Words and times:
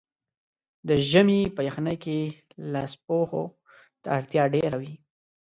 د 0.87 0.89
ژمي 1.09 1.41
په 1.55 1.61
یخنۍ 1.67 1.95
کې 2.03 2.17
لاسپوښو 2.71 3.43
ته 4.01 4.07
اړتیا 4.17 4.43
ډېره 4.55 4.77
وي. 4.81 4.93